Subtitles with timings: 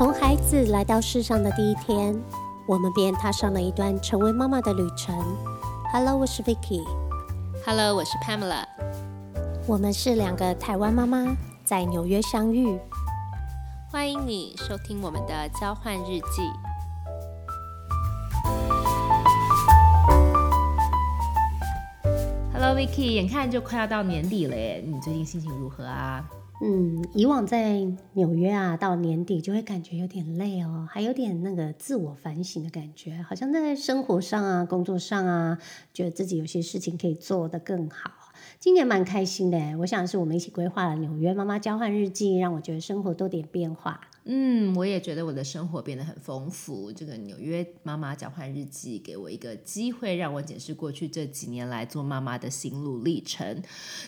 [0.00, 2.18] 从孩子来到世上的第一天，
[2.66, 5.14] 我们便踏上了一段成为妈妈的旅程。
[5.92, 6.82] Hello，我是 Vicky。
[7.66, 8.64] Hello，我是 Pamela。
[9.66, 11.36] 我们是两个台湾妈妈，
[11.66, 12.80] 在纽约相遇。
[13.90, 16.48] 欢迎你收听我们的交换日记。
[22.54, 26.24] Hello Vicky，眼看就快要到年底了耶，你最近心情如何啊？
[26.62, 35.58] 嗯，以往在纽约啊，到年底就会感觉有点累哦，还有点那个自我反省的感觉，好像在生活上啊、工作上啊，
[35.94, 38.10] 觉得自己有些事情可以做得更好。
[38.58, 44.09] 今年蛮开心的，我想是我们一起规划了纽约妈妈交换日记，让我觉得生活多点变化。
[44.24, 46.92] 嗯，我也觉得我的生活变得很丰富。
[46.92, 53.62] 这个纽约妈妈交换日记给我一个机会，让我检视过去这几年来做妈妈的心路历程。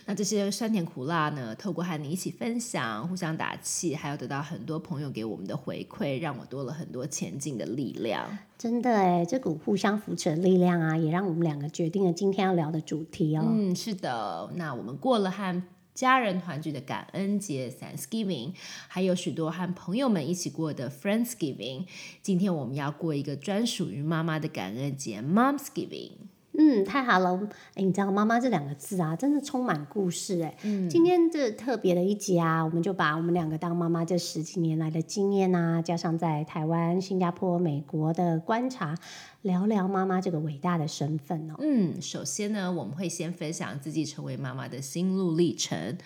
[0.06, 8.38] 那这些酸甜苦辣呢，透过和你一起分享、互相打气，还有得到很多朋友给我们的回馈，让我多了很多前进的力量。
[8.58, 13.44] 真的哎，这股互相扶持的力量啊，也让我们两个决定了今天要聊的主题哦。
[13.48, 14.48] 嗯，是的。
[14.54, 15.62] 那我们过了和
[15.94, 18.54] 家人团聚的感恩节 （Thanksgiving），
[18.88, 21.86] 还有许多和朋友们一起过的 Friendsgiving。
[22.22, 26.31] 今天我们要过一个专属于妈妈的感恩节 （Momsgiving）。
[26.58, 27.48] 嗯，太好了！
[27.74, 30.54] 哎，你知道“妈妈”这两个字啊，真的充满故事哎。
[30.64, 38.94] 嗯，今天这特别的一集啊，我们就把我们两个当妈妈这十几年来的经验啊，加上在台湾、新加坡、美国的观察，
[39.40, 41.54] 聊聊妈妈这个伟大的身份哦。
[41.58, 45.96] 嗯，首先呢，我们会先分享自己成为妈妈的心路历程，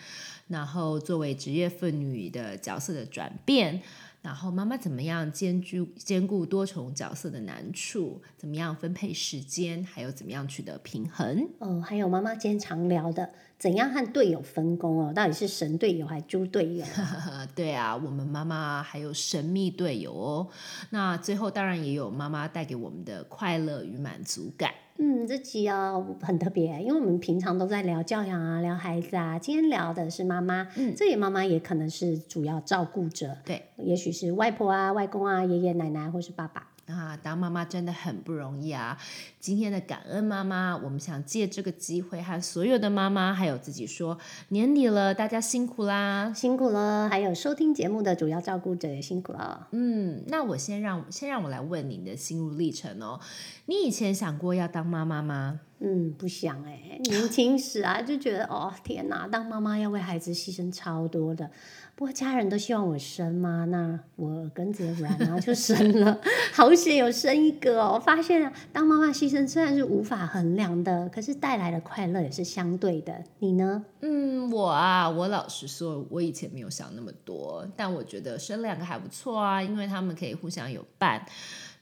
[0.47, 3.83] 然后作为职业妇女的角色的转变。
[4.27, 8.21] 然后妈妈怎么样兼具兼顾多重角色的难处？
[8.37, 9.85] 怎么样分配时间？
[9.85, 11.49] 还有怎么样取得平衡？
[11.61, 15.13] 哦，还有妈妈今天常聊的，怎样和队友分工哦？
[15.15, 16.85] 到底是神队友还是猪队友？
[17.55, 20.49] 对啊，我们妈妈还有神秘队友哦。
[20.91, 24.73] 那最后当然也有妈妈带给我们的快乐与满足感。
[24.99, 30.69] 嗯，这集哦很特别，因为我们平常都在聊教养啊，聊孩子啊，今天聊的是妈妈。
[30.77, 36.69] 嗯，这里妈妈也可能是主要照顾者，对，也许是外婆啊、外公啊、爷爷奶奶或是爸爸。
[36.87, 38.97] 啊，当妈妈真的很不容易啊！
[39.41, 44.17] 今天的感恩妈妈，我们想借这个机会和所有的妈妈，还有自己说，
[44.51, 47.09] 年底了，大家辛苦啦，辛苦了！
[47.09, 49.67] 还有收听节目的主要照顾者也辛苦了。
[49.73, 53.19] 嗯，那我先让先让我来问你的心路历程哦。
[53.67, 55.61] 你以前想过要当妈妈吗？
[55.79, 61.51] 嗯，不想哎、年轻时啊就觉得哦天哪，当妈妈要为孩子牺牲超多的。
[61.97, 66.21] 不过家人都希望我生嘛，那我耳根子也软啊，就生了。
[66.53, 67.93] 好险有生一个哦！
[67.95, 73.25] 我发现，当妈妈牺牲虽然是无法衡量的，可是带来的快乐也是相对的。
[73.39, 73.83] 你呢？
[74.03, 81.25] 嗯，我啊，我老实说，我以前没有想那么多，但我觉得生两个还不错啊，因为他们可以互相有伴，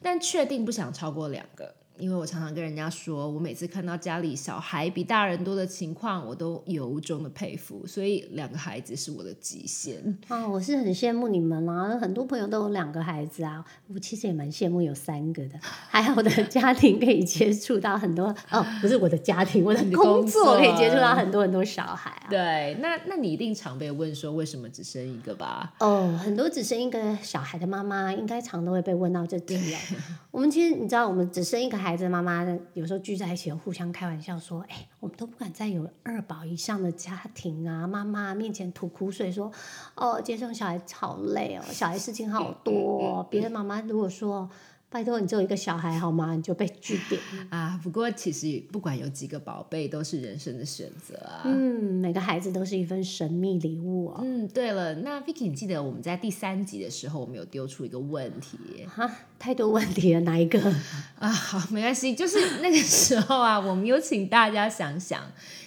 [0.00, 1.74] 但确定不想超过两个。
[1.96, 10.18] 因为我常常跟人家说，我每次看到家里小孩比大人多的情况，我都由衷的佩服，所以两个孩子是我的极限。
[10.28, 15.58] 啊、我是很羡慕你们啊，很多朋友都有两个孩子啊，我其实也蛮羡慕有三个的。
[15.62, 22.26] 还好我的 家庭可以接触到很多哦，不是我的家庭，我的工工作作可以接触到很多很多小孩啊。
[22.28, 25.72] 对，那那你一定常被问说为什么只生一个吧？
[25.78, 29.78] 哦，很多只生一个小孩的妈妈，应该常都会被问到这题哦。
[30.30, 39.52] 我们其实你知道，我们只生一个孩孩子妈妈，有时候聚在一起互相开玩笑说：“哎，我们都不敢在有二宝以上的家庭啊，妈妈面前吐苦水说，
[39.94, 44.48] 哦，接送小孩好累哦，小孩事情好多、别的妈妈如果说，
[44.94, 46.36] 拜托你只有一个小孩好吗？
[46.36, 47.20] 你就被拒点。
[47.50, 51.42] 啊，不过其实不管有几个宝贝，都是人生的选择啊。
[51.46, 54.20] 嗯，每个孩子都是一份神秘礼物哦。
[54.22, 58.56] 嗯，对了，那 Vicky，你记得我们在第三集的时候，我们有丢出一个问题
[58.86, 60.60] 哈，太多问题了，哪一个？
[61.18, 61.28] 啊？
[61.28, 65.20] 好，没关系，就是那个时候啊，我们有请大家想想，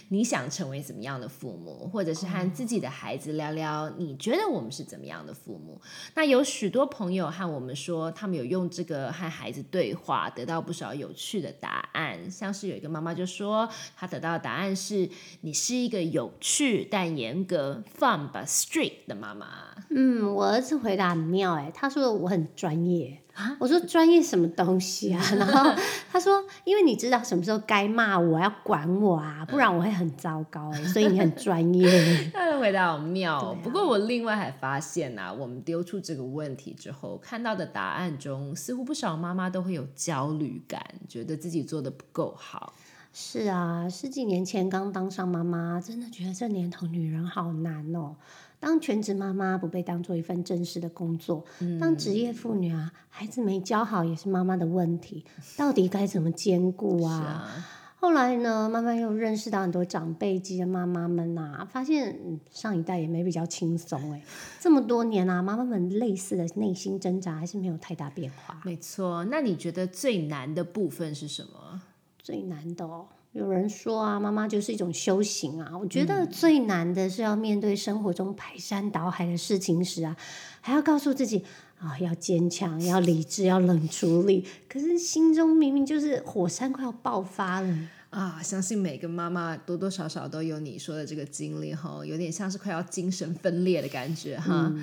[0.09, 5.81] 你想成为怎么样的父母，或者是和自己的孩子聊聊，你觉得我们是怎么样的父母？
[6.15, 12.31] 那有许多朋友和我们说，他们有用这个和孩子对话，得到不少有趣的答案。
[12.31, 15.09] 像是有一个妈妈就说，她得到的答案是：
[15.41, 19.47] 你是一个有趣但严格、fun but strict 的妈妈。
[19.89, 25.23] 嗯，我儿子回答很妙哎，他说我很专业啊我说专业什么东西啊？
[25.37, 25.71] 然后
[26.11, 31.87] 他说，因为你知道什么时候该骂我，要管我啊，不然我会很糟糕哎，所以你很专业。
[32.33, 42.73] 他的回答好妙、哦啊不过我另外还发现啊、我们丢出这个问题之后，看到的答案中，似乎不少妈妈都会有焦虑感，觉得自己做的不够好。
[43.13, 48.15] 是啊，十几年前刚当上妈妈，真的觉得这年头女人好难哦。
[48.59, 51.45] 当全职妈妈不被当做一份正式的工作，
[51.79, 55.23] 当职业妇女啊，孩子没教好也是妈妈的问题，
[55.57, 57.13] 到底该怎么兼顾啊？
[57.15, 57.67] 啊，
[57.99, 64.21] 后来呢，慢慢又认识到很多长辈级的妈妈们呐、发现、嗯上一代也没比较轻松哎，
[64.59, 68.59] 这么多年啊，妈妈们类似的内心挣扎还是没有太大变化。
[68.63, 69.23] 没错。
[69.25, 71.81] 那你觉得最难的部分是什么？
[72.19, 73.07] 最难的哦，
[73.37, 75.71] 有人说啊，妈妈就是一种修行啊。
[75.77, 80.17] 我觉得最难的是要面对生活中排山倒海的事情时啊，
[80.59, 81.45] 还要告诉自己
[81.77, 84.43] 啊，要坚强，要理智，要冷处理。
[84.67, 87.77] 可是心中明明就是火山快要爆发了。
[88.17, 94.73] 啊，相信每个妈妈多多少少都有你说的这个经历哈，有点像是快要精神分裂的感觉哈。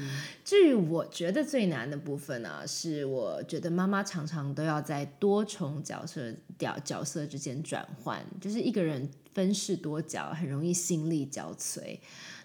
[0.45, 11.99] 至于我觉得最难的部分呢、是我觉得妈妈常常都要在多重角色角角色之间转换，就是一个人分饰多角，很容易心力交瘁。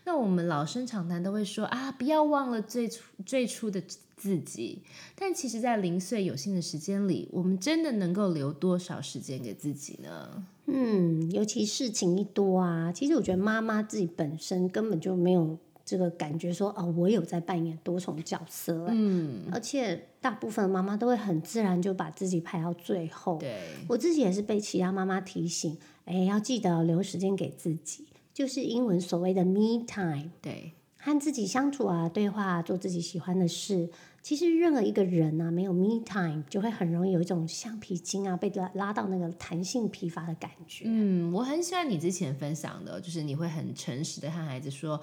[0.05, 3.79] 那我们老生常谈都会说啊，不要忘了最初最初的
[4.17, 4.81] 自己。
[5.15, 10.43] 但其实，在零碎有限的时间里，我们真的能够留多少时间给自己呢？
[10.71, 18.85] 嗯，尤其事情一多啊，其实我觉得妈妈自己本身根本就没有这个感觉说，哦，我有在扮演多重角色。
[18.89, 23.37] 嗯，而且大部分妈妈都会很自然就把自己排到最后。
[23.37, 33.89] 对，我自己也是被其他妈妈提醒，哎，要记得留时间给自己，就是英文所谓的 me time，对，和自己相处啊，对话啊，做自己喜欢的事。
[34.21, 40.83] 其实任何一个人啊，没有 me time，就会很容易有一种橡皮筋啊被拉拉到那个弹性疲乏的感觉。
[40.87, 45.01] 嗯，我很喜欢你之前分享的，就是你会很诚实的和孩子说。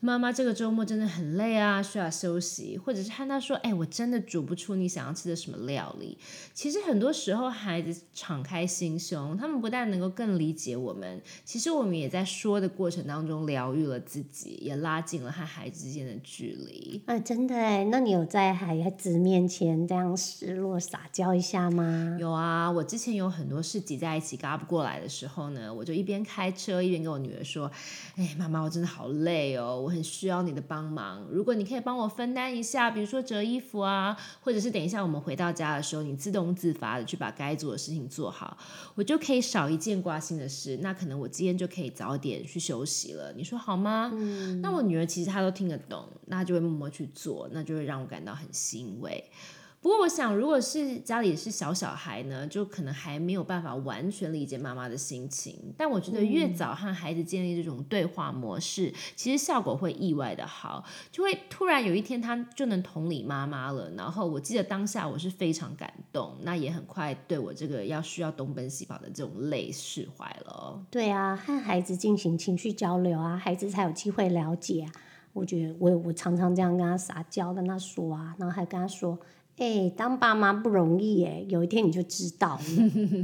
[0.00, 6.16] 妈妈这个周末真的很累啊，需要休息，或者是和他说：“哎，我真的煮不出你想要吃的什么料理。”
[6.54, 17.02] 其实很多时候，孩子敞开心胸，他们不但能够更理解我们，其实我们也在说的过程当中疗愈了自己，也拉近了和孩子之间的距离。
[17.06, 22.16] 啊，真的哎，那你有在孩子面前这样失落撒娇一下吗？
[22.20, 27.68] 有啊，我之前有很多事挤在一起嘎不过来的时候呢，我就一边开车一边跟我女儿说
[28.14, 31.26] ：“哎，妈妈，我真的好累哦，我很需要你的帮忙。
[31.30, 38.58] 如果你可以帮我分担一下，比如说折衣服啊，或者是等一下我们回到家的时候，你自动自发的去把该做的事情做好，
[38.94, 40.78] 我就可以少一件挂心的事。
[40.82, 43.32] 那可能我今天就可以早点去休息了。
[43.32, 44.10] 你说好吗？
[44.12, 49.24] 嗯那我女儿其实她都听得懂，那就会默默去做，那就会让我感到很欣慰。
[49.80, 55.54] 不过，我想，如果是家里是小小孩呢，就可能还没有办法完全理解妈妈的心情。
[55.76, 63.88] 但我觉得，越早和孩子建立这种对话模式，其实效果会意外的好，就会突然有一天他就能同理妈妈了。
[63.96, 70.84] 然后，我记得当下我是非常感动，那也很快对我这个要需要东奔西跑的这种累释怀了。
[70.90, 74.92] 对啊，和孩子进行情绪交流啊，孩子才有机会了解啊。
[75.34, 79.16] 我觉得我我常常这样跟他撒娇，跟他说啊，然后还跟他说，
[79.58, 82.62] 哎、当爸妈不容易哎，有一天你就知道了。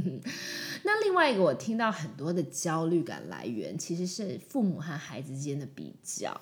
[0.83, 6.39] 那另外一个，我听到很多的焦虑感来源，其实是父母和孩子之间的比较。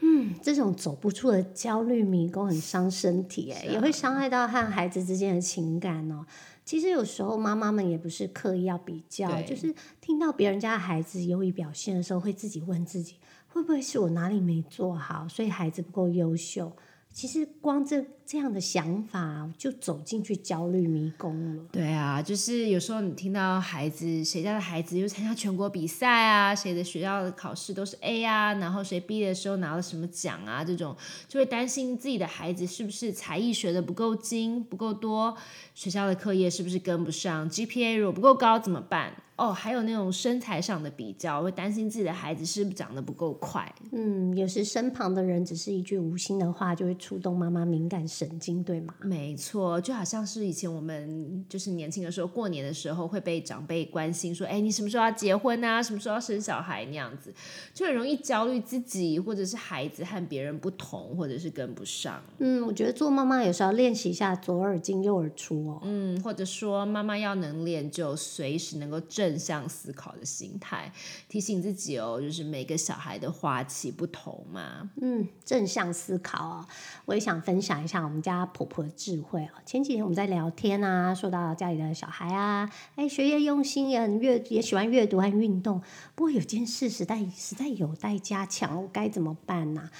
[0.00, 6.24] 嗯这种走不出的焦虑迷宫很伤身体，哎、啊也会伤害到和孩子之间的情感哦。
[6.64, 13.16] 其实有时候妈妈们也不是刻意要比较，就是听到别人家的孩子优异表现的时候，会自己问自己，
[13.48, 16.72] 会不会是我哪里没做好，所以孩子不够优秀？
[17.12, 21.64] 其实光这这样的想法，就走进去焦虑迷宫了。
[21.72, 30.94] 对啊，就是有时候你听到孩子谁家的孩子又参加全国比赛啊，谁的学校的考试都是 A 啊，然后谁毕业的时候拿了什么奖啊，这种
[31.26, 35.34] 就会担心自己的孩子是不是才艺学的不够精、不够多，
[35.74, 39.14] 学校的课业是不是跟不上，GPA 如果不够高怎么办？
[39.36, 43.72] 哦，还有那种身材上的比较，会担心自己的孩子是不是长得不够快。
[43.92, 48.92] 嗯，有时身旁的人只是一句无心的话，就会触动妈妈敏感神经，对吗？
[49.00, 55.80] 没错，就好像是以前我们就是年轻的时候，过年的时候会被长辈关心说：“哎，你什么时候要结婚啊？
[55.80, 57.32] 什么时候要生小孩？”那样子，
[57.72, 62.20] 就很容易焦虑自己或者是孩子和别人不同，或者是跟不上。
[62.38, 65.80] 嗯，我觉得做妈妈有时候要练习一下左耳进右耳出哦。
[65.84, 70.92] 嗯，或者说妈妈要能练就随时能够正向思考的心态，
[71.28, 74.90] 提醒自己哦，就是每个小孩的花期不同嘛。
[75.00, 76.66] 嗯，正向思考哦，
[77.04, 79.52] 我也想分享一下我们家婆婆的智慧啊。
[79.66, 85.80] 前几天我们在聊天啊，说到家里的小孩啊，哎，学业用心，也很阅，也喜欢阅读和运动。
[86.14, 89.90] 不过有件事实在实在有待加强，我该怎么办呢、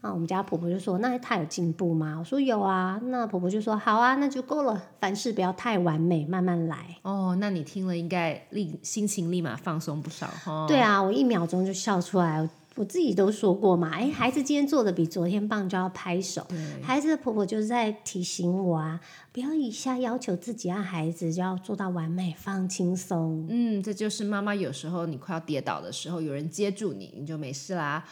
[0.00, 6.96] 啊，我们家婆婆就说：“那她有进步吗？”我说：“有啊。”那婆婆就说：“好啊，那就够了，凡事不要太完美，慢慢来。
[7.02, 10.66] 哦，那你听了应该立心情立马放松不少哈。
[10.68, 12.48] 对啊，我一秒钟就笑出来。
[12.76, 16.46] 我自己都说过嘛，哎，孩子今天做的比昨天棒，就要拍手。
[16.82, 19.00] 孩子的婆婆就是在提醒我啊，
[19.32, 23.46] 不要一下要求自己让孩子就要做到完美，放轻松。
[23.48, 28.04] 嗯，这就是妈妈有时候你快要跌倒的时候，有人接住你，你就没事啦。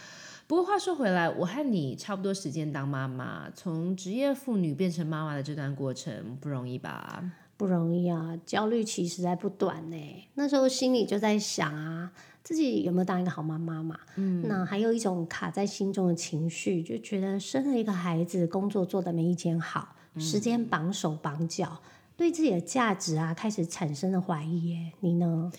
[0.47, 7.23] 不过话说回来，我和你差不多时间当妈妈，从职业妇女变成妈妈的这段过程不容易吧？
[7.59, 9.97] 不容易啊，焦虑期实在不短呢。
[10.35, 12.12] 那时候心里就在想啊。
[12.45, 13.99] 自己有没有当一个好妈妈嘛？
[14.17, 21.81] 嗯，那还有一种卡在心中的情绪，就觉得生了一个孩子，工作做的没以前好，时间绑手绑脚，
[22.17, 24.69] 对自己的价值啊开始产生了怀疑。
[24.69, 25.51] 耶，你呢？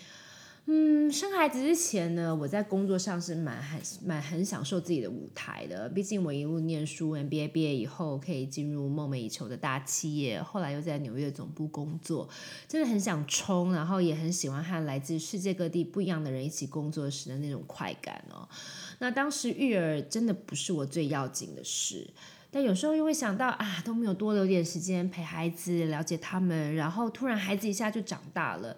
[0.68, 5.88] 嗯，生孩子之前呢，我在工作上是蛮很蛮很享受自己的舞台的。
[5.90, 12.28] 毕竟我一路念书，MBA 毕业以后可以进入梦寐以求的大企业，后来又在纽约总部工作，
[12.68, 18.50] 真的很想冲，然后也很喜欢和来自世界各地不一样的人一起工作时的那种快感哦。
[18.98, 22.10] 那当时育儿真的不是我最要紧的事，
[22.50, 28.76] 但有时候又会想到啊，都没有多留点时间陪孩子，了解他们，然后突然孩子一下就长大了。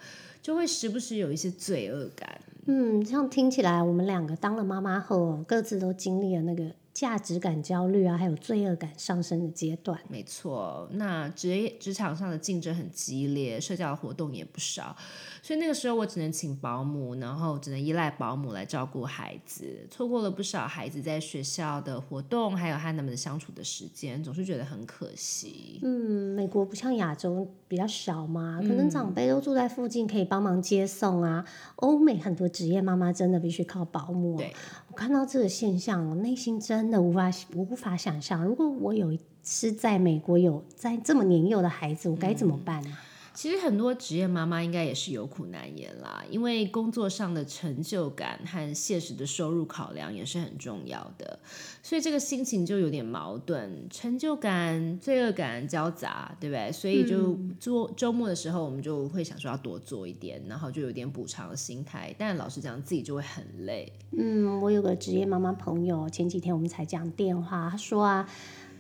[0.48, 2.40] 就会时不时有一些罪恶感。
[2.68, 6.74] 嗯，这样听起来，我们两个当了妈妈后，各自都经历了那个。
[6.94, 10.00] 价值感焦虑啊，还有罪恶感上升的阶段。
[10.10, 14.98] 没错，那职业职场上的竞争很激烈，社交活动也不少，
[15.44, 25.80] 所以那个时候我只能请保姆，然后只能依赖保姆来照顾孩子，错过了不少孩子在学校的活动，还有和他们的相处的时间，总是觉得很可惜。
[25.84, 31.44] 嗯，美国不像亚洲比较小嘛，可能长辈都住在附近，可以帮忙接送啊。
[31.78, 34.36] 欧美很多职业妈妈真的必须靠保姆。
[34.36, 34.96] 我。
[34.96, 42.98] 看到这个现象，我内心真的无法无法想象，如果我有是在美国有在这么年幼的孩子，我该怎么办呢？
[43.38, 51.38] 其实很多职业妈妈应该也是有苦难言啦，因为工作上的成就感和现实的收入考量也是很重要的，
[51.84, 56.72] 所以这个心情就有点矛盾，成就感、罪恶感交杂，对不对？
[56.72, 63.94] 所以就周周末的时候，我们就会想说要多做一点，然后就有点补偿的心态，但老实讲，自己就会很累。
[64.18, 68.28] 嗯，我有个职业妈妈朋友，前几天我们才讲电话，她说啊。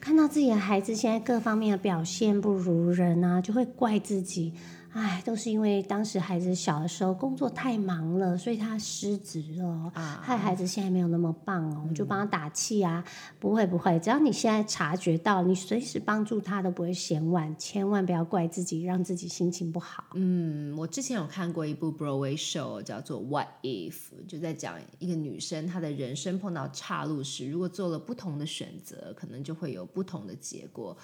[0.07, 4.53] 看到自己的孩子现在各方面的表现不如人啊，就会怪自己。
[4.91, 11.85] 唉，都是因为当时孩子小的时候工作太忙了，所以他失职了，害孩子现在没有那么棒哦。
[11.87, 13.03] 我就帮他打气啊，
[13.39, 20.05] 不会不会，只要你现在察觉到，你随时帮助他都不会嫌晚，千万不要怪自己，让自己心情不好。
[20.15, 23.95] 嗯，我之前有看过一部 Broadway show，叫做 What If，
[24.27, 30.97] 就在讲一个女生她的人生碰到岔路时，如果做了不同的选择，可能就会有不同的结果。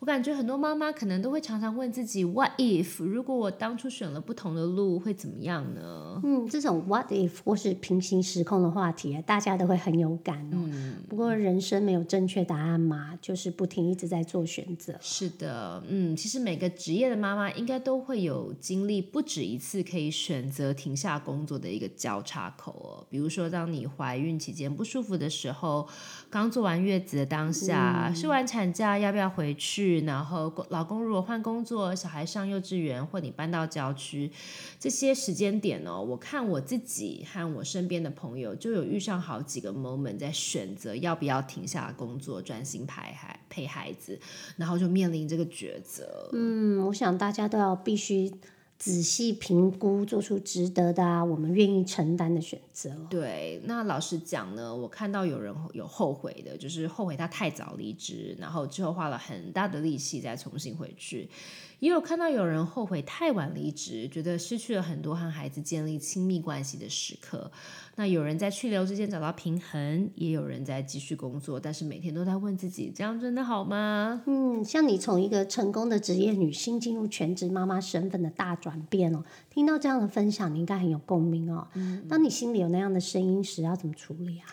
[0.00, 3.04] 我感觉很多妈妈可能都会常常问自己：What if？
[3.04, 6.20] 如果我当初选了不同的路，会怎么样呢？
[6.22, 10.56] 嗯，这种 What if 或是平行时空的话题，大家都会很有感哦。
[10.56, 11.02] 嗯。
[11.08, 14.94] 不过人生没有正确答案嘛，就是不停一直在做选择。
[15.00, 23.06] 是的，嗯，其实每个职业的妈妈应该都会有经历不止一次可以选择停下工作的一个交叉口哦。
[23.10, 25.88] 比如说，当你怀孕期间不舒服的时候，
[26.30, 29.87] 刚做完月子的当下，休完产假要不要回去？
[30.06, 34.30] 然后，老公如果换工作，小孩上幼稚园，或你搬到郊区，
[34.78, 44.18] 这些时间点呢，我看我自己和我身边的朋友，就有遇上好几个 moment，在选择要不要停下工作，专心排孩陪孩子，
[44.56, 46.30] 然后就面临这个抉择。
[46.32, 48.32] 嗯，我想大家都要必须。
[48.78, 52.90] 仔细评估，做出值得的啊，我们愿意承担的选择。
[53.10, 61.28] 对，那老实讲呢，我看到有人有后悔的，就是后悔他太早离职，然后之后花了很大的力气再重新回去。
[61.80, 67.50] 也有看到有人后悔太晚离职，觉得失去了很多和孩子建立亲密关系的时刻。
[67.94, 74.22] 那有人在去留之间找到平衡，也有人在继续工作，但是每天都在问自己：这样真的好吗？
[74.26, 81.68] 嗯，像你从一个成功的职业女性进入全职妈妈身份的大转变哦，听到这样的分享，你应该很有共鸣哦。
[81.74, 84.46] 嗯，当你心里有那样的声音时，要怎么处理啊？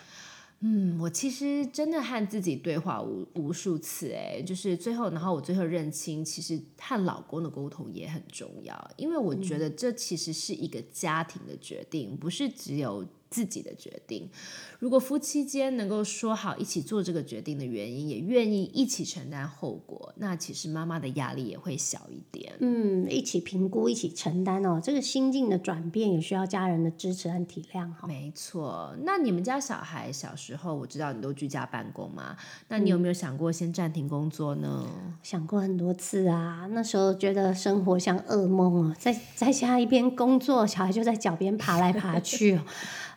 [0.60, 13.04] 嗯，我其实真的和自己对话无无数次，哎，就是最后，然后我最后认清，其实和老公的沟通也很重要，因为我觉得这其实是一个家庭的决定，不是只有。
[13.36, 14.30] 自己的决定，
[14.78, 22.54] 如果夫妻间能够说好一起做这个决定的原因，也愿意一起承担后果，那其实妈妈的压力也会小一点。
[22.60, 24.80] 嗯，一起评估，一起承担哦。
[24.82, 28.08] 这个心境的转变也需要家人的支持和体谅哈。
[28.08, 32.34] 没错，那你们家小孩小时候，我知道你都居家办公嘛？
[32.68, 34.88] 那你有没有想过先暂停工作呢？
[35.22, 36.66] 想过很多次啊。
[36.70, 42.62] 那时候觉得生活像噩梦哦，在在家一边工作，小孩就在脚边爬来爬去哦。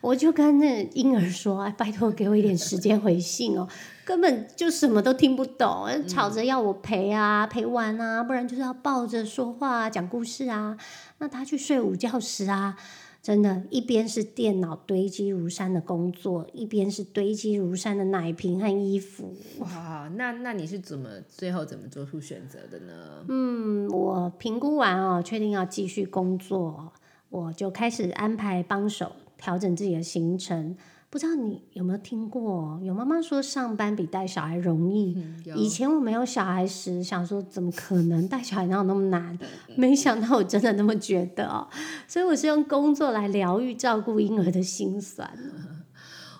[0.01, 3.67] 我就跟那婴儿说：“哎，拜托给我一点时间回信哦。
[4.05, 10.77] ”根本就什么都听不懂，吵着要我陪啊、陪玩啊，不然就是要抱着说话、讲故事啊。
[11.19, 12.77] 那他去睡午觉时啊。
[13.21, 19.35] 真的，一边是电脑堆积如山的工作，一边是堆积如山的奶瓶和衣服。
[19.59, 23.25] 哇，那那你是怎么最后怎么做出选择的呢？
[23.27, 26.93] 嗯，我评估完哦，确定要继续工作，
[27.29, 30.75] 我就开始安排帮手调整自己的行程。
[31.11, 32.79] 不知道你有没有听过？
[32.83, 35.17] 有妈妈说上班比带小孩容易。
[35.55, 39.35] 以前我没有小孩时，想说怎么可能带小孩哪有那么难？
[39.75, 41.67] 没想到我真的那么觉得哦。
[42.07, 45.27] 所以我是用工作来疗愈照顾婴儿的心酸。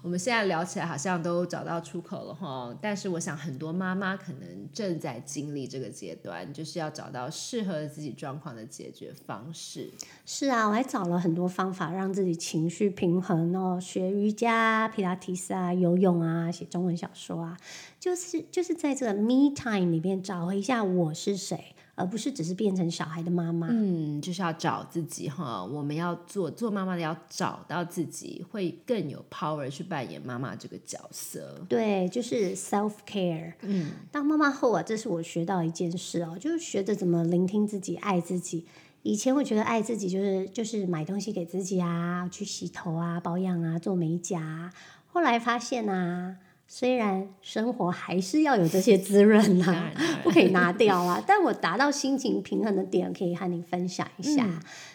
[0.09, 9.91] 我们现在聊起来好像都找到出口了哈，但是我想很多妈妈可能正在经历这个阶段，就是要找到适合自己状况的解决方式。
[10.25, 17.55] 是啊，我还找了很多方法让自己情绪平衡哦，学瑜伽、皮拉提斯啊、游泳啊、写中文小说啊，
[17.99, 21.75] 就是就是在这个 me time 里面找回一下我是谁。
[21.99, 25.61] 而不是只是变成小孩的妈妈，嗯，就是要找自己哈。
[25.63, 31.59] 我们要做做妈妈的，要找到自己，会更有 power 去扮演妈妈这个角色。
[31.67, 33.53] 对，就是 self care。
[33.63, 38.65] 嗯，当妈妈后啊，这是我学到一件事哦，就是学着怎么聆听自己，爱自己。
[39.03, 44.71] 以前我觉得爱自己就是就是买东西给自己啊，去洗头啊，保养啊，做美甲。
[45.07, 46.37] 后来发现啊。
[46.71, 49.91] 虽然生活还是要有这些滋润呐
[50.23, 54.47] 不可以拿掉啊，但我达到心情平衡的点，可以和你分享一下。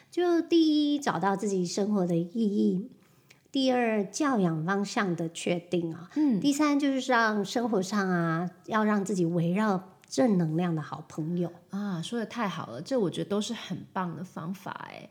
[0.09, 2.89] 就第一，找到自己生活的意义；
[3.51, 6.09] 第二，教养方向的确定啊；
[6.41, 12.01] 第三，就是让生活上啊，要让自己围绕正能量的好朋友啊。
[12.01, 15.11] 说的太好了，这我觉得都是很棒的方法哎。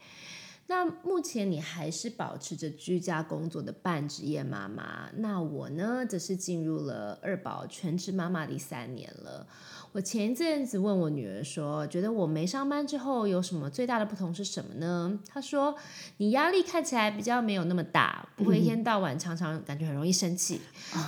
[0.67, 9.46] 那目前你还是保持着居家工作的半职业妈妈，那我呢，则是进入了二宝全职妈妈第三年了。
[9.91, 15.20] 我前一阵子问我女儿说，觉得我没上班之后有什么最大的不同是什么呢？
[15.27, 15.75] 她说，
[16.18, 20.59] 你压力看起来比较没有那么大，不会一天到晚常常感觉很容易生气。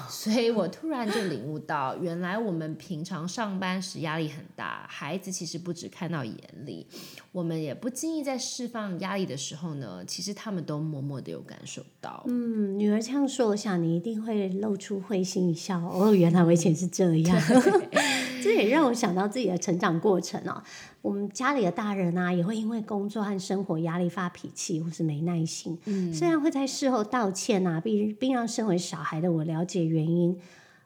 [0.08, 6.86] 所以我突然就领悟到，原来我们平常上班时压力很大，孩子其实不只看到眼里，
[7.32, 12.24] 我们也不经意在释放压力的时候呢，其实他们都默默的有感受到。
[12.26, 15.78] 嗯，女儿这样说，我想你一定会露出会心一笑。
[15.80, 17.38] 哦，原来我以前是这样。
[18.42, 20.64] 这也让我想到自己的成长过程哦。
[21.02, 25.78] 我们家里的大人啊，也会因为工作和生活压力发脾气，或是没耐心。
[25.86, 30.40] 嗯，虽然会在事后道歉啊，并并让身为小孩的我了解原因。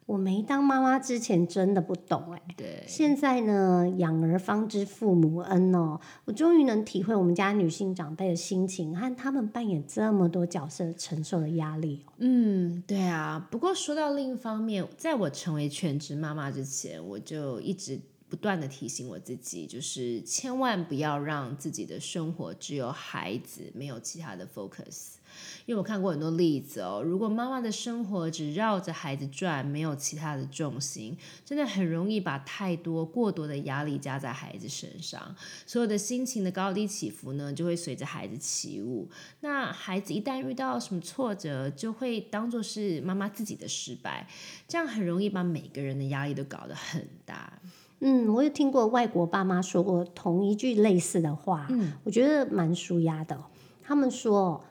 [0.10, 2.41] 我没当妈妈之前真的不懂哎。
[2.58, 2.84] 对。
[2.88, 12.04] 现在呢，养儿方知父母恩哦，我终于能体会我们家女性长辈的心情和他们扮演这么多角色承受的压力。
[12.17, 13.48] 嗯，对啊。
[13.52, 25.18] 不过说到另一方面，在我成为全职妈妈之前，我就一直不断的提醒我自己，就是千万不要让自己的生活只有孩子，没有其他的 focus。
[25.65, 31.15] 因为我看过很多例子哦，如果妈妈的生活只绕着孩子转，没有其他的重心，
[31.46, 39.08] 真的很容易把太多过多的压力加在孩子身上，所有的心情的高低起伏呢，就会随着孩子起舞。
[39.42, 44.28] 那孩子一旦遇到什么挫折，就会当做是妈妈自己的失败，
[44.68, 47.60] 这样很容易把每个人的压力都搞得很大。
[48.00, 53.38] 嗯，我有听过外国爸妈说过同一句类似的话，嗯，我觉得蛮舒压的。
[53.84, 54.63] 他们说。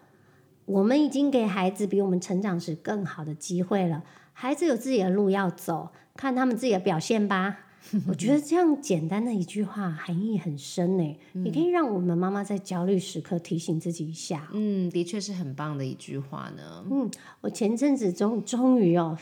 [0.68, 4.04] 我们已经给孩子比我们成长时更好的机会了，
[4.34, 7.60] 孩子有自己的路要走，看他们自己的表现吧。
[8.06, 14.46] 我觉得这样简单的一句话含义很深呢，也可以让我们妈妈在焦虑时刻提醒自己一下。
[14.52, 16.84] 嗯，的确是很棒的一句话呢。
[16.90, 19.16] 嗯，我前阵子终终于哦，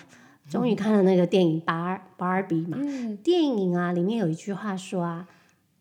[0.50, 2.76] 终于看了那个电影《芭芭比》嘛。
[2.80, 5.28] 嗯，电影啊里面有一句话说啊，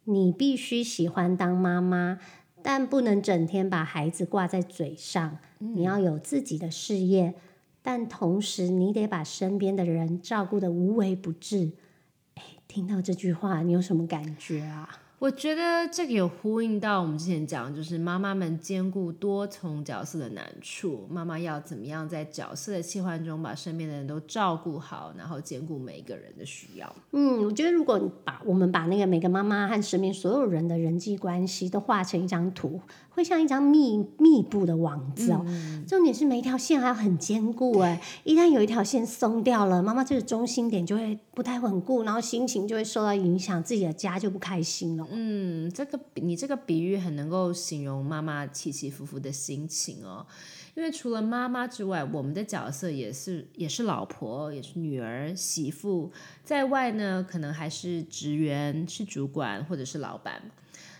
[0.03, 2.19] 你必须喜欢当妈妈。
[2.67, 7.35] 但不能整天把孩子挂在嘴上，你要有自己的事业，
[7.83, 11.73] 但同时你得把身边的人照顾的无微不至。
[12.67, 14.89] 听到这句话，你有什么感觉啊？
[15.17, 21.07] 我觉得这个有呼应到我们之前讲，就是妈妈们兼顾多重角色的难处。
[21.09, 26.95] 妈妈要怎么样在角色的切换中，把身边的人都照顾好，然后兼顾每一个人的需要。
[27.11, 32.79] 嗯，我觉得如果把我们把那个每个妈妈和身边所有人的人际关系都画成一张图，
[33.15, 35.43] 会像一张密密布的网子哦。
[35.87, 45.07] 重点是每一条线还要很坚固哎，一旦有一条线松掉了，妈妈这个中心点就会不太稳固，然后心情就会受到影响，自己的家就不开心了。
[45.09, 50.25] 嗯，这个你这个比喻很能够形容妈妈起起伏伏的心情哦。
[50.75, 56.11] 因为除了妈妈之外，我们的角色也是也是老婆，也是女儿、媳妇，
[56.43, 60.41] 在外呢可能还是职员、是主管或者是老板。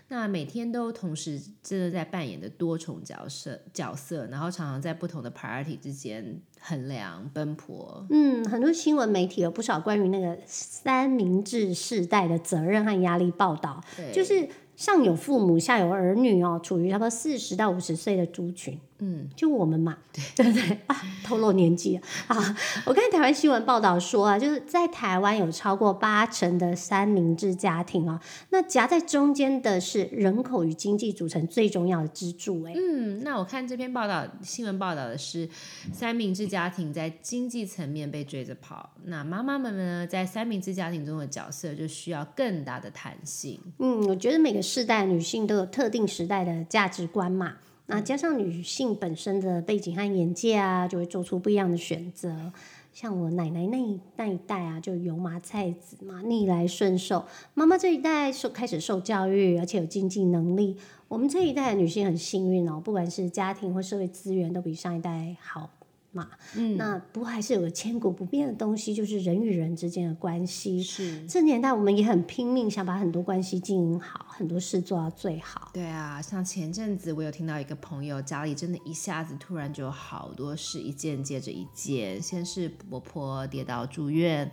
[0.08, 8.06] 那每天都同时真的在扮演的多重角色角色，然后常常在不同的 priority 之间衡量奔波。
[8.10, 18.80] 嗯，很多新闻媒体有不少关于那个三明治世代的责任和压力报道，就是上有父母，下有儿女哦，处于差不多四十到五十岁的族群。
[19.00, 19.98] 嗯，就我们嘛，
[20.36, 20.96] 对 不对啊？
[21.24, 22.58] 透露年纪啊！
[22.86, 32.64] 我看台湾新闻报道说啊，就是在台湾有超过八成的三明治家庭啊，那夹在中间的是人口与经济组成最重要的支柱。
[32.64, 35.50] 哎，嗯，那我看这篇报道新闻报道的是
[35.92, 43.60] 三明治家庭在经济层面被追着跑，那妈妈们呢，在三明治家庭中的角色就需要更大的弹性。
[43.80, 47.56] 嗯，我觉得每个世代女性都有特定时代的价值观嘛。
[47.88, 52.52] 那加上女性本身的背景和眼界啊，就会做出不一样的选择。
[52.92, 57.26] 像我奶奶那一那一代啊，就油麻菜籽嘛，逆来顺受。
[57.54, 60.78] 妈妈这一代受开始受教育，而且有经济能力。
[61.08, 65.70] 我们这一代的女性很幸运哦，不管是家庭或社会资源，都比上一代好。
[66.16, 70.82] 嘛，嗯，那不过还是有个千古不变的东西，就是人与人之间的关系。
[70.82, 75.70] 是这年代，我们也很拼命想把很多关系经营好，很多事做到最好。
[75.74, 82.22] 对啊，像前阵子我有听到一个朋友家里真的一下子突然就有好多事，一件接着一件。
[82.22, 84.50] 先是婆婆跌倒住院，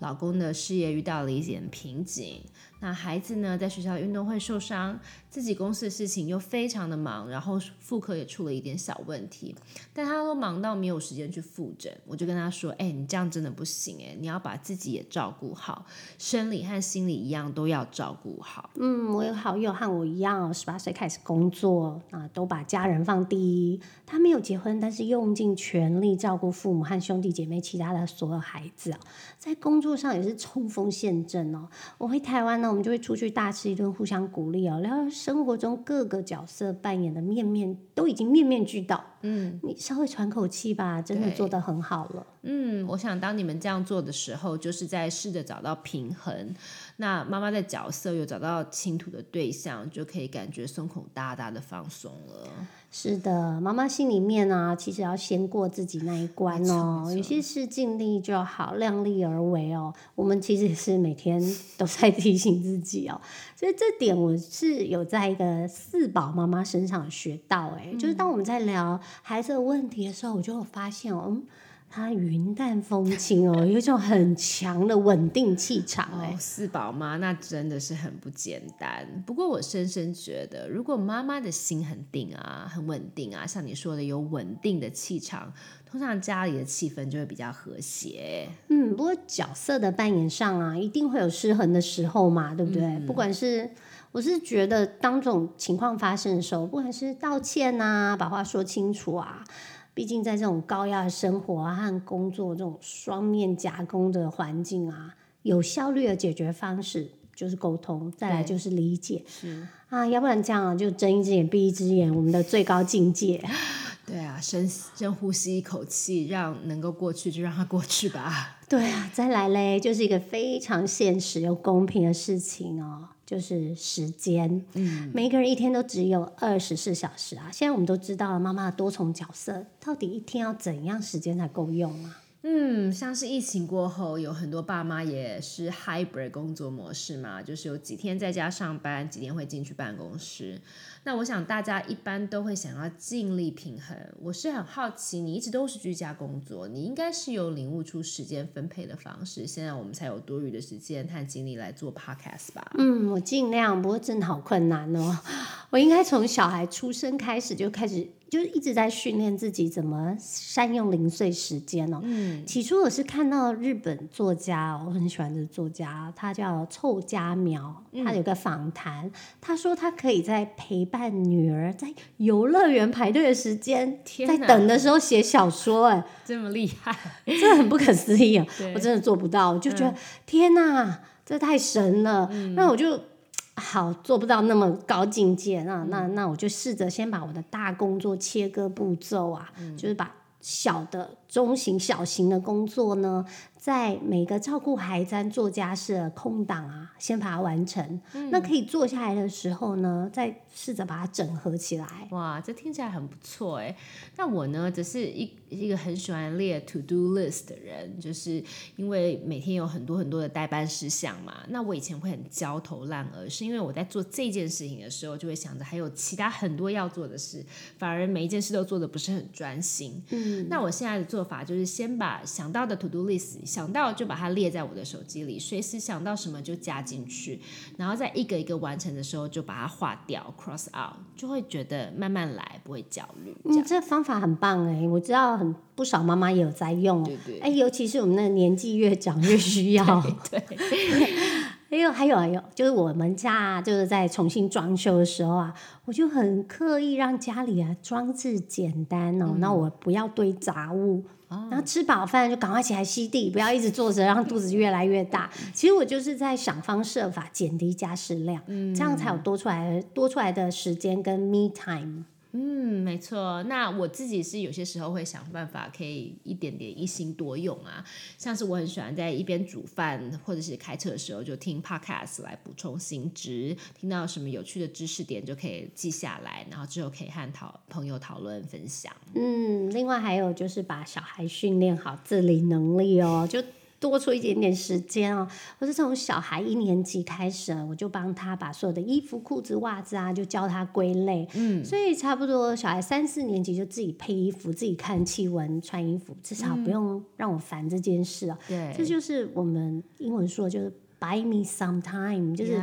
[0.00, 2.42] 老公的事业遇到了一点瓶颈。
[2.80, 4.98] 那孩子呢，在学校运动会受伤，
[5.30, 9.56] 自己公司的事情又非常的忙，然后妇科也出了一点小问题，
[9.94, 11.90] 但他都忙到没有时间去复诊。
[12.06, 15.86] 我就跟他说：“哎，你这样真的不行哎，你要把自己也照顾好，
[16.18, 23.80] 生理和心理一样都要照顾好。”嗯，我有好友和我一样哦，十八岁开始工作啊，都把家人放第一。
[24.04, 29.00] 他没有结婚，但是用尽全力照顾父母和兄弟姐妹，其他的所有孩子啊，
[29.38, 31.68] 在工作上也是冲锋陷阵哦。
[31.96, 32.65] 我回台湾。
[32.66, 39.04] 那我们就会出去大吃一顿，互相鼓励哦，然后生活中各个角色扮演的面面都已经面面俱到。
[39.28, 42.24] 嗯，你稍微喘口气吧，真的做得很好了。
[42.42, 46.54] 嗯，我想当你们这样做的时候，就是在试着找到平衡。
[46.98, 52.48] 那妈妈的角色有找到倾吐的对象，就可以感觉胸口大大的放松了。
[52.92, 57.12] 是的，妈妈心里面啊，其实要先过自己那一关哦。
[57.14, 59.92] 有些事尽力就好，量力而为哦。
[60.14, 61.42] 我们其实也是每天
[61.76, 63.20] 都在提醒自己哦。
[63.56, 71.42] 所以这点我是有在一个四宝妈妈身上学到哎，就是当我们在聊孩子的问题的时候，我就有发现哦。
[71.88, 76.36] 他云淡风轻哦，有一种很强的稳定气场哎。
[76.36, 79.06] 四宝妈那真的是很不简单。
[79.24, 85.54] 不过我深深觉得，如果妈妈的心很定啊，很稳定啊，像你说的有稳定的气场，
[85.88, 88.48] 通常家里的气氛就会比较和谐。
[88.68, 92.98] 嗯，不过角色的扮演上啊，一定会有失衡的时候嘛，对不对？
[93.06, 93.70] 不管是
[94.16, 99.44] 我是觉得，当这种情况发生的时候，不管是道歉啊，把话说清楚啊。
[99.92, 109.22] 毕竟在这种高压的生活和工作这种双面夹攻的环境啊，有效率的解决方式就是沟通，再来就是理解。
[109.26, 113.44] 是啊，要不然这样就睁一只眼闭一只眼，我们的最高境界。
[114.06, 118.56] 对啊，深深呼吸一口气，让能够过去就让它过去吧。
[118.66, 123.10] 对啊，再来嘞，就是一个非常现实又公平的事情哦。
[123.26, 127.50] 就是时间，嗯，每个人一天都只有二十四小时啊。
[127.52, 132.22] 现在我们都知道了妈妈的多重角色，到底一天要怎样时间才够用啊？
[132.48, 140.60] 嗯，像是疫情过后，有很多爸妈也是 hybrid 工作模式嘛，就是有几天在家上班，几天会进去办公室。
[141.06, 143.96] 那我想大家一般都会想要尽力平衡。
[144.20, 152.72] 我是很好奇，你一直都是居家工作，你应该是有领悟出时间分配的方式，现在我们才有多余的时间和精力来做 podcast 吧？
[152.76, 155.16] 嗯，我尽量，不过真的好困难哦。
[155.70, 162.00] 我应该从小孩出生开始就开始，就是一直在训练自己怎么善用零碎时间哦。
[162.02, 178.46] 嗯，起初我是看到日本作家哦，我很喜欢的作家，他叫臭家苗，他有个访谈，他说他可以在陪伴女儿在游乐园排队的时间，在等的时候写小说，哎，这么厉害， 真的很不可思议啊！
[178.74, 182.28] 我真的做不到，我就觉得、天哪，这太神了。
[182.54, 182.98] 那我就
[183.56, 193.22] 好做不到那么高境界，那那那我就试着先把我的大工作切割步骤啊，就是把小的、中型、小型的工作呢，
[193.58, 198.00] 在每个照顾孩子做家事的空档啊，先把它完成。
[198.30, 202.08] 那可以坐下来的时候呢，再试着把它整合起来。
[202.10, 203.76] 哇，这听起来很不错哎。
[204.16, 208.42] 那我呢，只是一一个很喜欢列 to do list 的人，就是
[208.76, 211.44] 因为每天有很多很多的代办事项嘛。
[211.50, 217.44] 那我以前会很焦头烂额，是因为我在做这件事情的时候，就会想着还有其他很多要做的事，
[217.76, 220.02] 反而每一件事都做的不是很专心。
[220.08, 227.40] 嗯，那我现在的做法就是先把想到的 to do list 想到就把它列在我的手机里，随时想到什么就加进去，
[227.76, 233.36] 然后在一个一个完成的时候就把它划掉 cross out，就会觉得慢慢来，不会焦虑。
[233.66, 237.04] 这方法很棒哎，我知道很不少妈妈也有在用哦。
[237.04, 239.84] 对对哎，尤其是我们那个年纪越长越需要。
[240.30, 240.40] 对，
[241.76, 245.52] 还有还有还有，就是我们家啊，就是在重新装修的时候啊，
[245.84, 251.04] 我就很刻意让家里啊装置简单哦，那、我不要堆杂物。
[251.28, 255.28] 然后吃饱饭就赶快起来吸地，不要一直坐着，让肚子越来越大。
[255.52, 258.40] 其实我就是在想方设法减低家事量，
[258.74, 262.04] 这样才有多出来的多出来的时间跟 me time。
[262.38, 263.42] 嗯，没错。
[263.44, 267.82] 那我自己是有些时候会想办法，可以一点点一心多用啊。
[268.18, 278.92] 像是我很喜欢在一边煮饭或者是开车的时候，就听 podcast 来补充新知，听到什么有趣的知识点就可以记下来，然后之后可以和讨朋友讨论分享。
[279.14, 283.42] 嗯，另外还有就是把小孩训练好自理能力哦，就
[283.78, 285.26] 多出一点点时间哦。
[285.58, 291.28] 我是从小孩一年级开始，我就帮他把所有的衣服、裤子、袜子啊，就教他归类。
[291.34, 298.38] 嗯，所以差不多小孩三四年级就自己配衣服、自己看气温、穿衣服，至少不用让我烦这件事哦。
[298.48, 300.72] 对，这就是我们英文说的就是
[301.06, 302.60] buy me some time，就是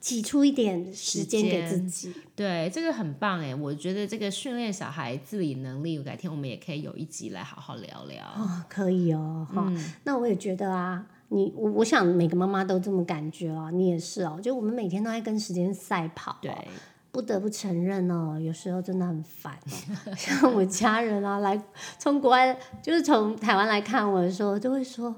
[0.00, 2.12] 挤出一点时间给自己。
[2.34, 3.54] 对，这个很棒哎！
[3.54, 8.24] 我觉得这个训练小孩自理能力，改天我们也可以有一集来好好聊聊。
[8.36, 9.72] 哦，可以哦，哈、
[10.04, 16.54] 那我也觉得啊，你我我想每个妈妈都这么感觉哦，你也是哦，就我们每天都在跟时间赛跑、哦，对，
[17.10, 20.12] 不得不承认哦，有时候真的很烦、哦。
[20.14, 21.58] 像我家人啊，来
[21.98, 25.14] 从国外就是从台湾来看我的时候，就会说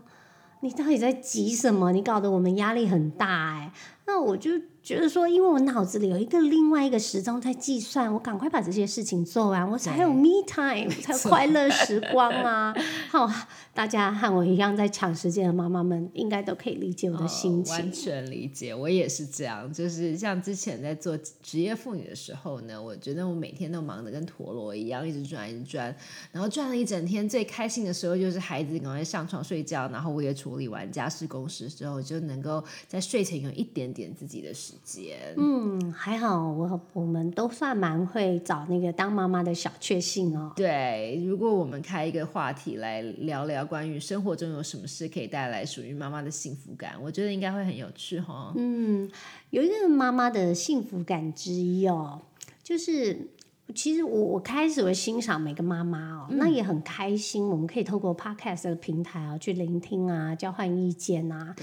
[0.61, 1.93] 你到底在急什么？
[1.93, 3.73] 你搞得我们压力很大哎。
[4.09, 12.75] 那我就觉得说，因为我脑子里有一个另外一个时钟在计算，我赶快把这些事情做完，我才有 me time，才有快乐时 光啊！
[13.11, 13.31] 好，
[13.75, 17.75] 大家和我一样在抢时间的妈妈们，应该都可以理解我的心情。
[17.75, 19.71] 哦完全理解，我也是这样。
[19.71, 25.95] 就是像之前在做职业妇女的时候呢，我觉得我每天都忙得跟陀螺一样，一直转，一直转，
[26.33, 27.29] 然后转了一整天。
[27.29, 35.17] 最开心的时候就是孩子赶快上床睡觉，然后我也处理完家事公事之后，就能够在睡前有一点点自己的时间。
[35.37, 40.53] 嗯，还好我我们都算蛮会找那个当妈妈的小确幸哦。
[40.55, 48.53] 对，如果我们开一个话题来聊聊关于生活中有什么事可以带来属于妈妈的幸福感，我觉得应该会很有趣哈。
[48.57, 49.11] 嗯，
[49.51, 52.21] 有一个妈妈的幸福感之一哦，
[52.63, 53.29] 就是
[53.75, 61.55] 其实我我开始会欣赏每个妈妈哦，那也很开心，我们可以透过 podcast 的平台啊去聆听啊，交换意见啊。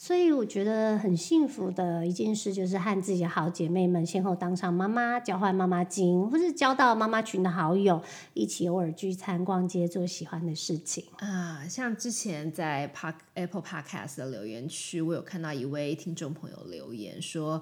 [0.00, 8.00] 所以我觉得很幸福的一件事，就是和自己的好姐妹们先后当上妈妈，交换妈妈经，或是交到妈妈群的好友，
[8.32, 11.04] 一起偶尔聚餐、逛街，做喜欢的事情。
[11.18, 17.60] 啊，像之前在 Park Apple Podcast 的留言区，我有看到一位听众朋友留言说，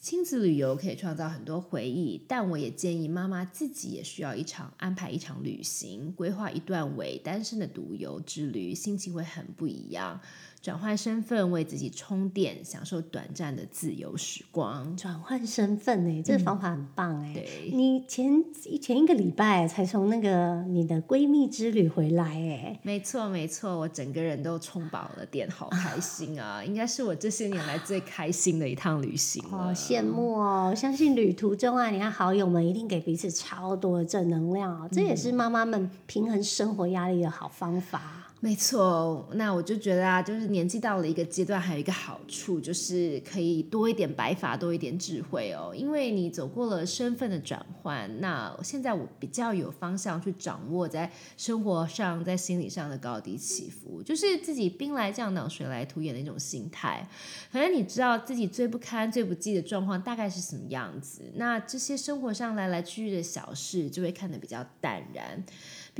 [0.00, 10.20] 亲子旅游可以创造很多回忆，但我也建议妈妈自己也需要一场安排一场旅行，规划一段为单身的独游之旅，心情会很不一样。
[10.62, 14.94] 转换身份，为自己充电，享受短暂的自由时光。
[14.94, 18.44] 转换身份呢，这个方法很棒哎、对你前
[18.80, 26.62] 前一个礼拜才从那个你的闺蜜之旅回来哎，没错，没错，我整个人都充饱了电，好开心啊！
[26.64, 29.50] 应该是我这些年来最开心的一趟旅行了。
[29.50, 30.74] 好羡慕哦！
[30.76, 38.19] 相信旅途中啊，你看好友们一定给彼此超多的正能量哦，这也是妈妈们平衡生活压力的好方法。
[38.42, 45.74] 没错，那我就觉得啊，就是年纪到了一个阶段，还有一个好处，就是可以多一点白发，多一点智慧哦。
[45.76, 57.06] 因为你走过了身份的转换，那现在我比较有方向去掌握在生活上、在心理上的高低起伏，就是自己兵来将挡，水来土掩的一种心态。
[57.50, 65.44] 反正你知道自己最不堪、最不济的状况大概是什么样子，那这些生活上来来去去的小事就会看得比较淡然。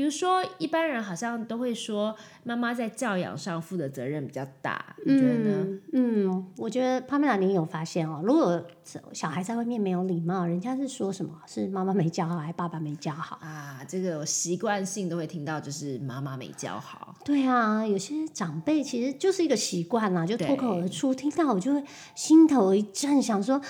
[0.00, 5.78] 比如说，一般人好像都会说，妈妈在教养上负的责任比较大，你觉得呢？
[5.92, 8.22] 嗯，我觉得潘美拉，你有发现哦？
[8.24, 8.64] 如果
[9.12, 11.38] 小孩在外面没有礼貌，人家是说什么？
[11.46, 13.84] 是妈妈没教好，还是爸爸没教好啊？
[13.86, 17.14] 这个我习惯性都会听到，就是妈妈没教好。
[17.22, 21.84] 对啊，有些长辈其实就是一个习惯啦，就脱口而出，听到我就会
[22.14, 23.60] 心头一震，想说。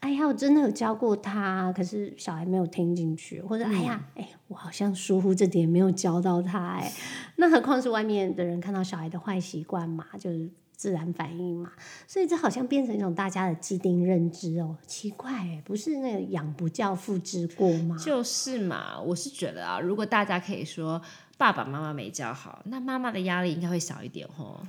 [0.00, 6.90] 哎呀，我真的有教过他，可是小孩没有听进去，或者哎呀，哎，我好像疏忽这点没有教到他，哎，
[7.36, 11.72] 那何况是外面的人看到小孩的坏习惯嘛，就是自然反应嘛，
[12.06, 17.96] 所以这好像变成一种大家的既定认知哦，奇怪哎，不是那个养不教父之过吗？
[18.02, 21.00] 就是嘛，我是觉得啊，如果大家可以说
[21.36, 24.60] 爸爸妈妈没教好，那妈妈的压力应该会小一点哦。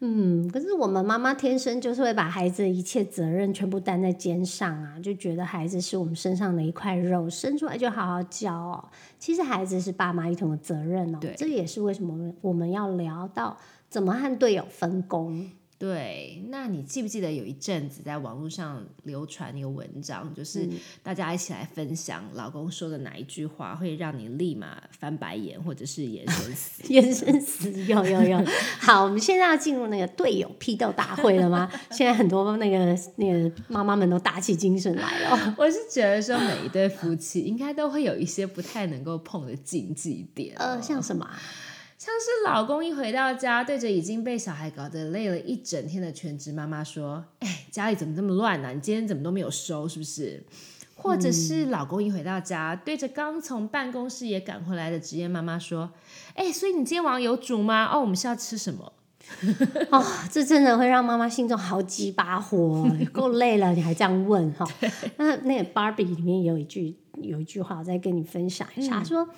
[0.00, 8.84] 嗯，可是我们妈妈天生就是会把孩子的一切责任全部担在肩上啊，就觉得孩子是我们身上的一块肉，生出来就好好教哦。
[9.18, 13.56] 其实孩子是爸妈一同的责任哦，这也是为什么我们要聊到
[13.88, 15.50] 怎么和队友分工。
[15.78, 20.66] 对，那你记不记得有一阵子在网络上流传一个文章，就是
[21.02, 26.82] 大家一起来分享老公说的哪一句话会让你立马翻白眼，或者是眼神死？
[26.90, 28.42] 眼神死，有有有。
[28.80, 31.70] 好，我们现在要进入那个队友批斗大会了吗？
[31.90, 35.54] 现在很多那个那个妈妈们都打起精神来了。
[35.58, 40.54] 我是觉得说，每一对夫妻应该都会有一些不太能够碰的禁忌点。
[40.56, 41.28] 呃，像什么？
[42.06, 48.72] 像是老公一回到家，对着已经被小孩搞得累了一整天的全职妈妈说：“哎，家里怎么这么乱呢？
[48.72, 50.40] 你今天怎么都没有收，是不是？”
[50.94, 55.90] 或者是老公一回到家，对着刚从办公室也赶回来的职业妈妈说
[56.36, 57.90] ：“哎，所以你今天晚上有煮吗？
[57.92, 58.92] 哦，我们是要吃什么？”
[59.90, 64.64] 哦，这真的会让妈妈心中好几把火，够累了你还这样问哈？
[65.16, 69.28] 那那个芭比里面有一句有一句话，我再跟你分享一下，说。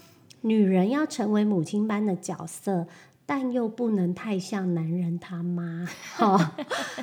[0.43, 2.87] 女人要成为母亲般的角色，
[3.27, 6.57] 但又不能太像男人他妈， 哈，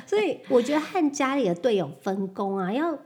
[0.06, 2.98] 所以我觉得和家里的队友分工啊，要。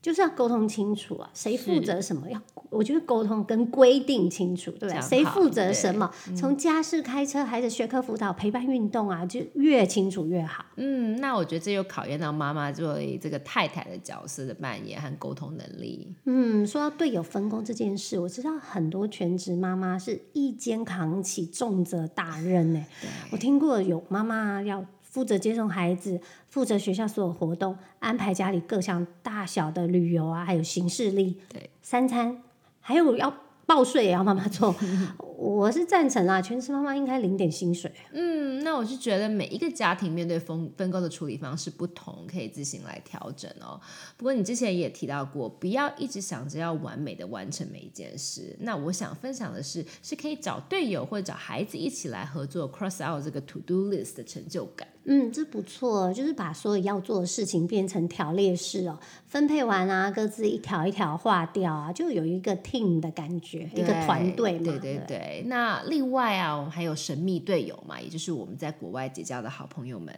[0.00, 2.30] 就是要沟通清楚啊，谁负责什么？
[2.30, 5.00] 要我觉得沟通跟规定清楚，对不对？
[5.00, 6.10] 谁负责什么？
[6.36, 10.64] 从家事、开车，还是学科辅导、陪伴、运动啊，就越清楚越好。
[10.76, 16.14] 嗯，那我觉得这又考验到妈妈作为这个太太的角色的扮演和沟通能力。
[16.26, 22.84] 嗯，说到队友分工这件事，我知道很多全职妈妈是一肩扛起重责大任呢。
[23.32, 24.84] 我听过有妈妈要。
[25.10, 32.42] 负责接送孩子，负责学校所有活动，安排家里各项大小的旅游啊，还有行事历，对，三餐，
[32.80, 33.32] 还有要。
[33.68, 34.74] 报税也要妈妈做，
[35.40, 37.88] 我是赞成啊，全职妈妈应该领点薪水。
[38.10, 43.80] 嗯，那我是觉得每一个家庭面对分分工的处理方式不同，可以自行来调整哦。
[44.16, 48.56] 不过你之前也提到过，不要一直想着要完美的完成每一件事。
[48.58, 54.88] 那我想分享的是，是可以找队友或者找孩子一起来合作，cross out 这个 to do list 的成就感。
[55.10, 64.64] 嗯，这不错，就是把所有要做的事情变成条列式哦，分配完啊，各自一条一条划掉啊，就有一个 team 的感觉，一个团队嘛。
[64.64, 65.27] 对对对。
[65.46, 70.14] 那另外啊，我们还有神秘队友嘛，也就是我们在国外结交的好朋友们。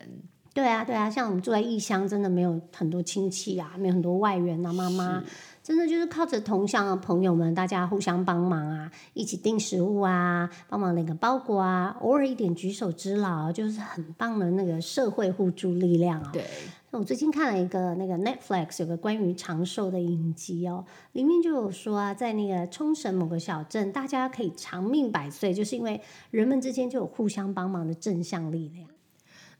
[0.53, 5.23] 对啊，对啊，像我们住在异乡，真的没有很多亲戚啊，没有很多外援啊，妈妈。
[5.63, 16.31] 真的就是靠着同乡的朋友们，大家互相帮忙啊，一起订食物啊，帮忙领个包裹啊，偶尔一点举手之劳，就是很棒的那个社会互助力量啊。
[16.33, 16.45] 对，
[16.93, 26.01] 我最近看了一个那个 Netflix 有个关于长寿的影集哦，里面就有说啊，在那个冲绳某个小镇，大家可以长命百岁，就是因为
[26.33, 28.89] 人们之间就有互相帮忙的正向力量。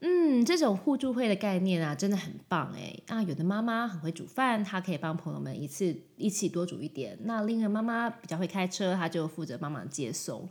[0.01, 2.93] 嗯，这种互助会的概念啊，真的很棒哎！
[3.07, 7.17] 啊，有的妈妈很会煮饭，她可以帮朋友们一次一起多煮一点。
[7.23, 10.49] 那另一个妈妈比较会开车，她就负责帮忙接送。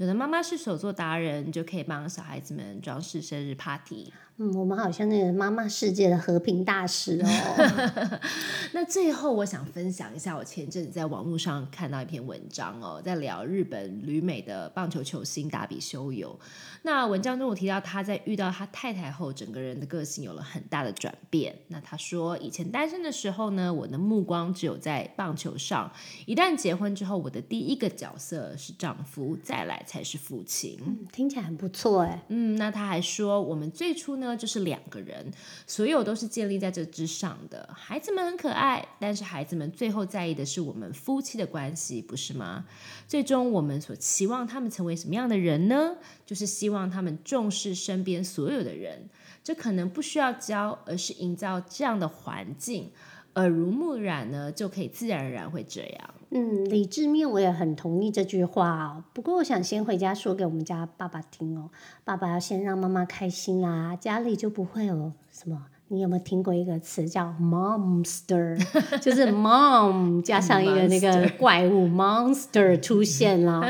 [0.00, 4.10] 有的妈妈是手作达人，就可以帮小孩子们装饰生日 party。
[4.38, 8.18] 嗯，我们好像那个妈妈世界的和平大使哦。
[8.72, 16.34] 那最后，我想分享一下，我前阵子在网络上看到一篇文章哦，在聊日本旅美的棒球球星达比修友。
[16.80, 21.54] 那文章中我提到他在遇到他太太后，整个人的个性有了很大的转变。
[21.68, 25.92] 那他说，以前单身的时候呢，我的目光只有在棒球上；
[26.24, 30.78] 一旦结婚之后，我的第一个角色是丈夫，再来才是父亲。
[31.12, 32.24] 听起来很不错哎。
[32.28, 35.32] 嗯，那他还说，我们最初呢就是两个人，
[35.66, 37.68] 所有都是建立在这之上的。
[37.76, 42.64] 孩子们很可爱，但是孩子们最后在意的是我们夫妻的关系，不是吗？
[43.08, 45.96] 最终我们所期望他们成为什么样的人呢？
[46.24, 49.08] 就是希望他们重视身边所有的人，
[49.42, 52.92] 这可能不需要教，而是营造这样的环境，
[53.34, 56.10] 耳濡目染呢，就可以自然而然会这样。
[56.30, 59.04] 嗯，理智面我也很同意这句话哦。
[59.12, 61.70] 不过我想先回家说给我们家爸爸听哦，
[62.04, 65.66] 爸爸要先让妈妈开心啦，家里就不会有什么。
[65.92, 68.56] 你有没有听过一个词叫 monster？
[69.02, 73.60] 就是 mom 加上一个那个怪物 monster 出现了。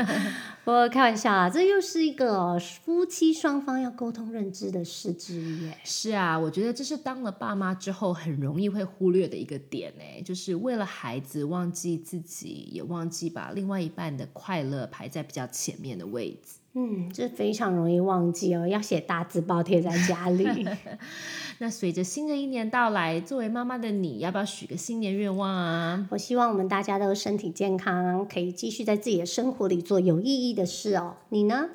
[0.63, 5.71] 我开玩笑啊，这又是一个夫妻双方要沟通认知的事之一。
[5.83, 16.60] 是啊，我觉得这是当了爸妈之后很容易会忽略的一个点哎，就是为了孩子忘记自己，也忘记把另外一半的快乐排在比较前面的位置。
[16.73, 20.65] 嗯，这非常容易忘记哦，要写大字报贴在家里。
[21.59, 26.07] 那随着新的一年到来，作为妈妈的你，要不要许个新年愿望啊？
[26.11, 31.17] 我希望我们大家都身体健康，可以继续在自己的生活里做有意义的事哦。
[31.29, 31.69] 你呢？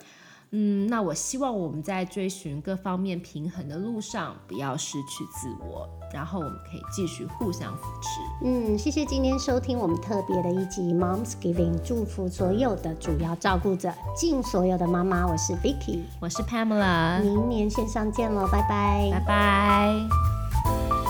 [0.52, 8.20] 嗯，那我希望我们在追寻各方面平衡的路上，不要失去自我，然后我们可以继续互相扶持。
[8.44, 15.26] 嗯，谢谢今天收听我们特别的一集 Moms Giving，祝福所有的主要照顾者，敬所有的妈妈。
[15.26, 21.05] 我是 Vicky，我是 Pamela，明年线上见喽，拜拜，拜拜。